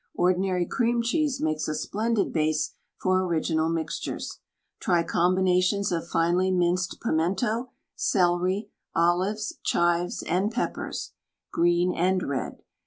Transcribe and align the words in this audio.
Ordinary 0.15 0.65
cream 0.65 1.03
cheese 1.03 1.39
makes 1.39 1.67
a 1.67 1.75
splendid 1.75 2.33
base 2.33 2.73
for 2.99 3.23
original 3.23 3.69
mixtures. 3.69 4.39
Try 4.79 5.03
combinations 5.03 5.91
of 5.91 6.07
finely 6.07 6.49
minced 6.49 6.99
pimento, 7.01 7.69
celery, 7.95 8.71
olives, 8.95 9.59
chives 9.63 10.23
and 10.23 10.49
peppers 10.51 11.11
(green 11.51 11.93
and 11.93 12.23
red). 12.23 12.63